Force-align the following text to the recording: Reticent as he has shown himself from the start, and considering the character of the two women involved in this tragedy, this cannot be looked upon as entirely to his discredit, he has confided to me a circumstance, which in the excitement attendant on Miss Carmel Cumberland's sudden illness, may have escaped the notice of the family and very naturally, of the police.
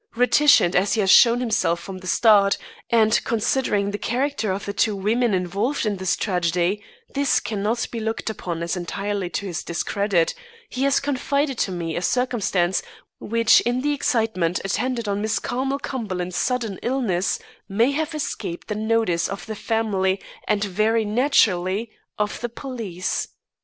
Reticent 0.15 0.73
as 0.73 0.93
he 0.93 1.01
has 1.01 1.11
shown 1.11 1.41
himself 1.41 1.79
from 1.79 1.99
the 1.99 2.07
start, 2.07 2.57
and 2.89 3.23
considering 3.23 3.91
the 3.91 3.99
character 3.99 4.51
of 4.51 4.65
the 4.65 4.73
two 4.73 4.95
women 4.95 5.31
involved 5.35 5.85
in 5.85 5.97
this 5.97 6.15
tragedy, 6.15 6.83
this 7.13 7.39
cannot 7.39 7.85
be 7.91 7.99
looked 7.99 8.27
upon 8.27 8.63
as 8.63 8.75
entirely 8.75 9.29
to 9.29 9.45
his 9.45 9.63
discredit, 9.63 10.33
he 10.69 10.81
has 10.85 10.99
confided 10.99 11.59
to 11.59 11.71
me 11.71 11.95
a 11.95 12.01
circumstance, 12.01 12.81
which 13.19 13.61
in 13.61 13.81
the 13.81 13.93
excitement 13.93 14.59
attendant 14.65 15.07
on 15.07 15.21
Miss 15.21 15.37
Carmel 15.37 15.77
Cumberland's 15.77 16.35
sudden 16.35 16.79
illness, 16.81 17.37
may 17.69 17.91
have 17.91 18.15
escaped 18.15 18.69
the 18.69 18.73
notice 18.75 19.29
of 19.29 19.45
the 19.45 19.55
family 19.55 20.19
and 20.47 20.63
very 20.63 21.05
naturally, 21.05 21.91
of 22.17 22.41
the 22.41 22.49
police. 22.49 23.27